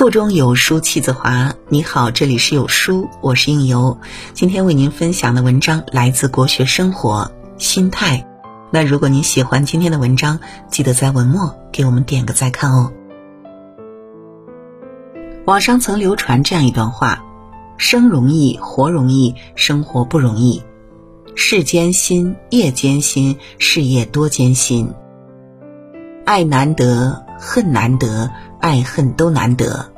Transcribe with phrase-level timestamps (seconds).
[0.00, 1.52] 腹中有书气自华。
[1.68, 3.98] 你好，这里是有书，我是应由。
[4.32, 8.26] 今天为您分享的文章来自国学生活心态。
[8.70, 10.40] 那如果您喜欢今天的文章，
[10.70, 12.90] 记得在文末给我们点个再看哦。
[15.44, 17.22] 网上曾流传这样一段话：
[17.76, 20.62] 生容易，活容易，生活不容易。
[21.36, 24.94] 事艰辛，业艰辛，事业多艰辛。
[26.24, 28.30] 爱难得，恨难得，
[28.60, 29.90] 爱恨都难得。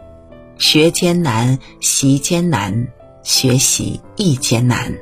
[0.59, 2.87] 学艰难，习艰难，
[3.24, 4.95] 学习亦艰难。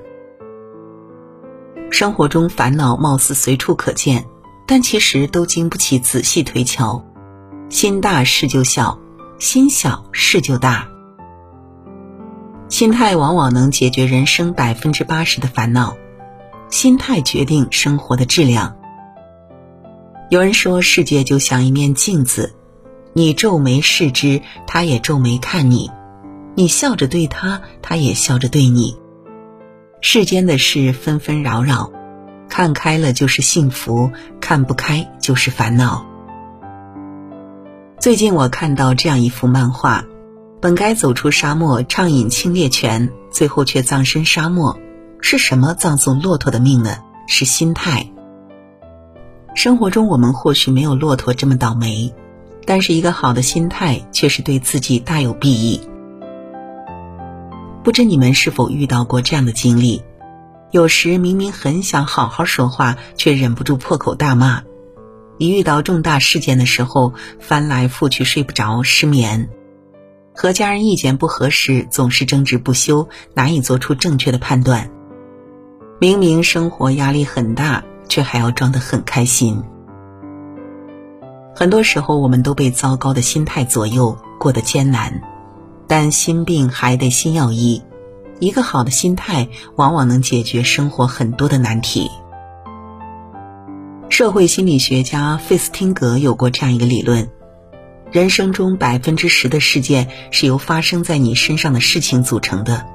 [1.90, 4.24] 生活中烦恼貌似随处可见，
[4.66, 7.04] 但其实都经不起仔细推敲。
[7.68, 8.98] 心大事就小，
[9.38, 10.88] 心小事就大。
[12.70, 15.94] 心态往往能解决人生百分之八十的烦恼。
[16.70, 18.76] 心态决定生活的质量。
[20.30, 22.54] 有人说，世界就像一面镜子，
[23.12, 25.90] 你皱眉视之，他也皱眉看你；
[26.54, 28.96] 你笑着对他，他也笑着对你。
[30.00, 31.90] 世间的事纷纷扰扰，
[32.48, 36.06] 看开了就是幸福，看不开就是烦恼。
[37.98, 40.04] 最近我看到这样一幅漫画：
[40.60, 44.78] 本该走出沙漠，畅饮清冽泉，最后却葬身沙漠。
[45.20, 46.98] 是什么葬送骆驼的命呢？
[47.26, 48.12] 是心态。
[49.62, 52.14] 生活中，我们或许没有骆驼这么倒霉，
[52.64, 55.78] 但是一个好的心态却是对自己大有裨益。
[57.84, 60.02] 不知你们是否遇到过这样的经历？
[60.70, 64.62] 有时明明很想好好说话，却忍不住破口大骂；
[65.36, 69.46] 一遇到重大事件的时候，翻来覆去睡不着，失眠；
[70.34, 74.90] 和家人意见不合时，总是争执不休，难以做出正确的判断。
[75.98, 79.62] 明明生活压力很大，却还要装得很开心。
[81.54, 85.22] 很多时候，我们都被糟糕的心态左右，过得艰难。
[85.86, 87.82] 但心病还得心药医，
[88.38, 92.10] 一个好的心态往往能解决生活很多的难题。
[94.08, 97.28] 社会心理学家费斯汀格有过这样一个理论：
[98.12, 102.86] 人生中百分之十的事件是由发生在你身上的事情组成的。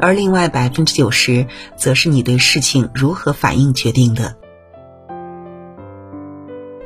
[0.00, 4.36] 而另外百分之九十，则是你对事情如何反应决定的。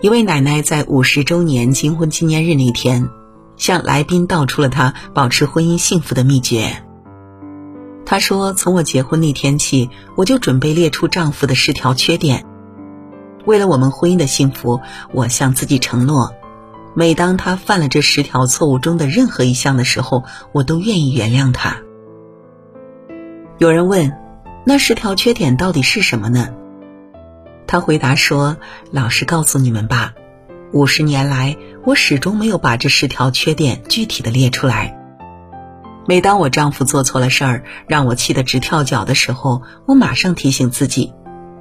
[0.01, 3.09] 一位奶奶在五十周年金婚纪念日那天，
[3.57, 6.83] 向来宾道出了她保持婚姻幸福的秘诀。
[8.05, 12.45] 她说：“从我结婚那天起，我就准备列出丈夫的十条缺点。
[13.45, 14.81] 为了我们婚姻的幸福，
[15.13, 16.35] 我向自己承诺，
[16.95, 21.77] 每当他犯了这十条错误中的任何一项的时候，我都愿意原谅他。”
[23.63, 24.13] 有人问
[24.67, 26.49] ：“那十条缺点到底是什么呢？”
[27.69, 28.57] 他回答说
[28.91, 30.15] ：“老实告诉你们吧，
[30.73, 34.99] 五十年来，我始终没有把这十条缺点具体的列出来。
[36.09, 41.13] 每当我丈夫做错了事儿，让我气得直跳脚的时候，我马上提醒自己，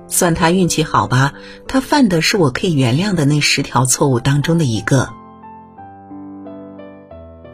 [0.08, 1.34] 算他运气好吧，
[1.68, 5.08] 他犯的是我可以原谅的那十条错误当中的一个。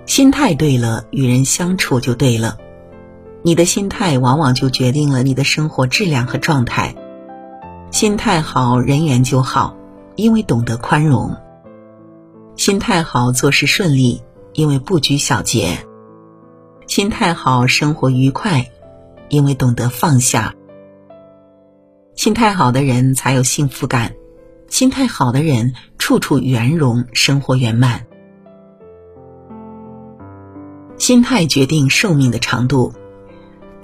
[0.05, 2.59] 心态对了，与人相处就对了。”
[3.47, 6.95] 你的心态往往就决定了你的生活质量和状态。
[7.91, 9.73] 心态好，人缘就好，
[10.17, 11.31] 因为懂得宽容；
[12.57, 14.21] 心态好，做事顺利，
[14.51, 15.77] 因为不拘小节；
[16.87, 18.69] 心态好，生活愉快，
[19.29, 20.53] 因为懂得放下。
[22.15, 24.13] 心态好的人才有幸福感，
[24.67, 28.05] 心态好的人处处圆融，生活圆满。
[30.97, 32.91] 心态决定寿命的长度。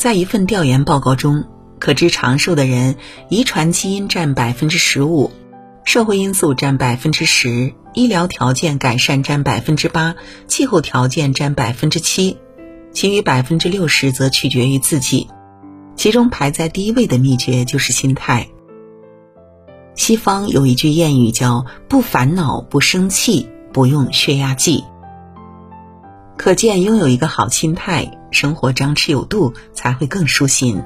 [0.04, 1.46] 在一份调研报告中，
[1.80, 2.98] 可知长寿的人，
[3.30, 5.32] 遗传基因占百分之十五，
[5.86, 10.16] 社会因素占百分之十，医疗条件改善占百分之八，
[10.46, 12.38] 气候条件占百分之七，
[12.92, 15.30] 其余百分之六十则取决于自己。
[15.96, 18.50] 其中排在第一位的秘诀就是心态。
[19.96, 24.84] 西方有一句谚语叫“不烦恼，不生气，不用血压计”。
[26.36, 30.84] 可见，拥有一个好心态，生活张弛有度，才会更舒心。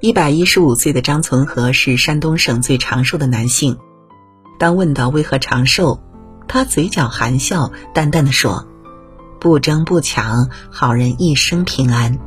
[0.00, 3.78] 一百一十五岁的张存和是山东省最长寿的男性。
[4.58, 6.00] 当问到为何长寿，
[6.46, 8.66] 他嘴角含笑，淡淡的说
[9.40, 12.18] ：“不争不抢，好人一生平安。”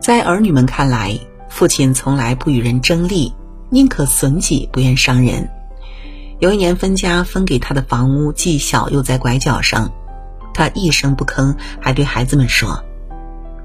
[0.00, 1.18] 在儿女们看来，
[1.48, 3.34] 父亲从来不与人争利，
[3.68, 5.48] 宁可损己，不愿伤人。
[6.38, 9.92] 有一年分家，分给他的房屋既小又在拐角上，
[10.60, 12.84] 他一声不吭，还对孩子们说：“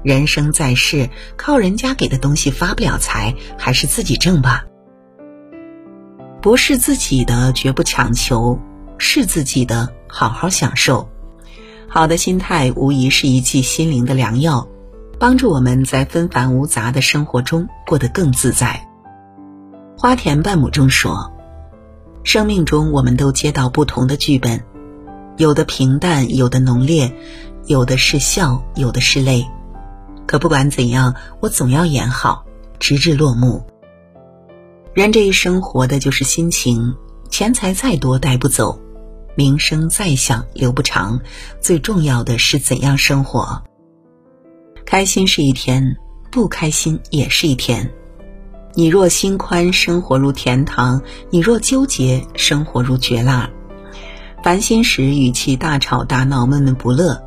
[0.02, 4.64] 人生在世，靠人家给的东西发不了财，还是自己挣吧。
[6.40, 8.58] 不是自己的绝不强求，
[8.96, 11.06] 是自己的好好享受。
[11.86, 14.66] 好的心态无疑是一剂心灵的良药，
[15.18, 18.88] 帮助我们在纷繁无杂的生活中过得更自在。
[19.98, 21.30] 花田半亩中说
[22.24, 24.64] ：“生命中我们都接到不同的剧本，
[25.36, 27.12] 有的平淡，有的浓烈，
[27.66, 29.46] 有的是笑，有的是泪。
[30.26, 32.44] 可不管怎样，我总要演好，
[32.78, 33.64] 直至落幕。
[34.94, 36.94] 人这一生活的就是心情，
[37.30, 38.80] 钱财再多带不走。”
[39.38, 41.20] 名声再响留不长，
[41.60, 43.62] 最重要的是怎样生活。
[44.86, 45.98] 开心是一天，
[46.32, 47.92] 不开心也是一天。
[48.72, 53.50] 你若心宽，生活如甜糖；你若纠结，生活如绝辣。
[54.46, 57.20] 烦心时，与其大吵大闹、闷闷不乐，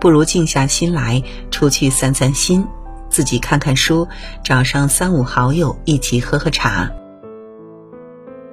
[0.00, 2.66] 不如静下心来，出去散散心，
[3.10, 4.08] 自己看看书，
[4.42, 6.90] 找上三五好友一起喝喝茶，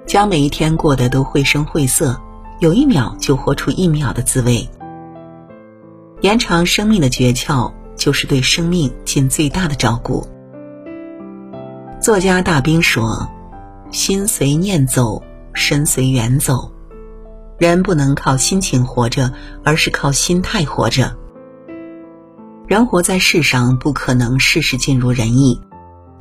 [0.06, 2.20] 将每一天过得都绘声绘色。
[2.60, 4.68] 有一秒就活出一秒的滋味。
[6.20, 10.28] 延长生命的诀窍就是对生命尽最大的照顾。
[12.02, 13.30] 作家大兵说
[13.92, 15.24] ：“心随念走，
[15.54, 16.70] 身随缘走。
[17.70, 19.32] 人不能靠心情活着，
[19.64, 21.16] 而是靠心态活着。
[22.68, 25.62] 人活在世上，不可能事事尽如人意。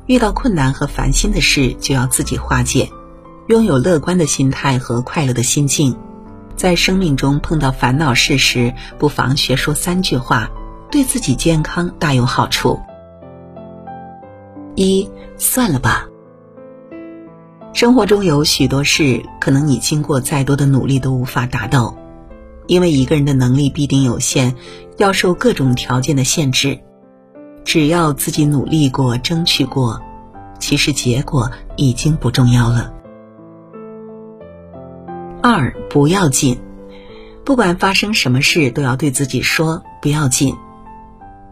[0.05, 2.89] 遇到困难和烦心的事，就要自己化解，
[3.47, 5.97] 拥有乐观的心态和快乐的心境。”
[6.55, 10.49] 在生命中碰到烦恼事时，不妨学说三句话，
[10.89, 12.79] 对自己健康大有好处。
[14.75, 16.07] 一，算了吧。
[17.73, 21.97] 生活中有许多事，可能你经过再多的努力都无法达到，
[22.67, 24.55] 因为一个人的能力必定有限，
[24.97, 26.79] 要受各种条件的限制。
[27.65, 29.99] 只要自己努力过、争取过，
[30.59, 32.93] 其实结果已经不重要了。
[35.41, 36.59] 二不要紧，
[37.43, 40.55] 不管发生什么事，都要对自己说不要紧，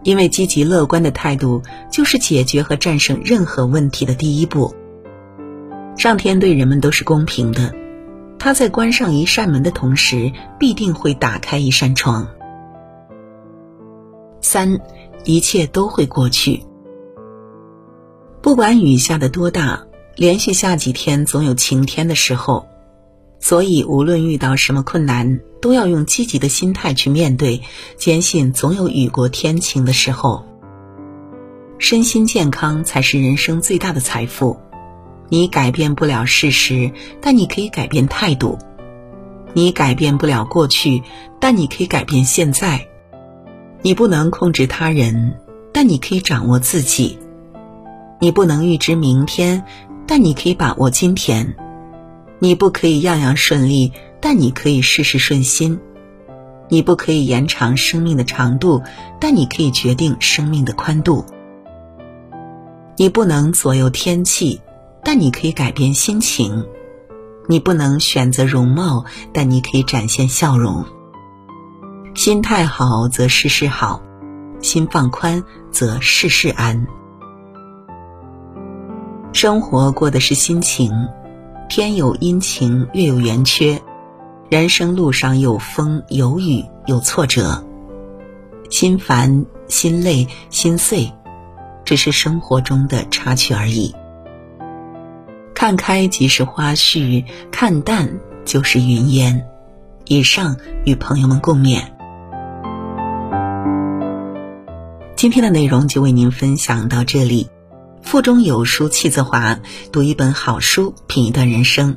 [0.03, 4.75] 因为积极乐观的态度就是解决和战胜任何问题的第一步。
[6.01, 7.71] 上天对人们都是公平的，
[8.39, 12.27] 他在关上一扇门的同时，必定会打开一扇窗。
[14.42, 14.80] 三，
[15.25, 16.63] 一切都会过去，
[18.42, 22.65] 不管雨下的多大，连续下几天，总有晴天的时候。
[23.39, 27.62] 所以，无论遇到什么困难，都要用积极的心态去面对，
[27.95, 30.48] 坚信总有雨过天晴的时候。
[31.77, 34.59] 身心健康才是人生最大的财富。
[35.33, 36.91] 你改变不了事实，
[37.21, 38.59] 但你可以改变态度；
[39.53, 41.01] 你改变不了过去，
[41.39, 42.81] 但你可以改变现在；
[43.81, 45.39] 你不能控制他人，
[45.71, 47.17] 但你可以掌握自己；
[48.19, 49.63] 你不能预知明天，
[50.05, 51.55] 但你可以把握今天。
[52.39, 55.77] 你不可以样样顺利，但你可以事事顺心；
[56.67, 58.81] 你不可以延长生命的长度，
[59.17, 61.23] 但你可以决定生命的宽度；
[62.97, 64.59] 你不能左右天气，
[65.03, 66.63] 但你可以改变心情；
[67.48, 70.86] 你不能选择容貌，但你可以展现笑容。
[72.13, 74.01] 心态好则事事好，
[74.62, 76.86] 心放宽则事事安。
[79.33, 80.92] 生活过的是心情。
[81.69, 83.81] 天有阴晴，月有圆缺，
[84.50, 87.63] 人生路上有风有雨有挫折，
[88.70, 91.10] 心烦心累心碎，
[91.86, 93.96] 只是生活中的插曲而已。
[95.62, 99.48] 看开即是花絮，看淡就是云烟。
[100.06, 101.84] 以上与朋友们共勉。
[105.15, 107.48] 今天的内容就为您分享到这里。
[108.01, 109.60] 腹中有书气自华，
[109.91, 111.96] 读一本好书，品一段人生。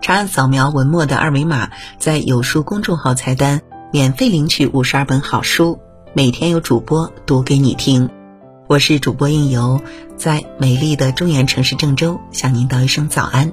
[0.00, 5.78] 长按扫描文末的二维码，在有书公众号菜单免费领取五十二本好书，
[6.14, 8.10] 每天有主播读给你听。
[8.66, 9.82] 我是主播应由，
[10.16, 13.52] 在美丽的中原城市郑州向您道一声早安，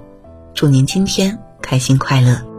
[0.53, 2.50] 祝您今天开心快乐。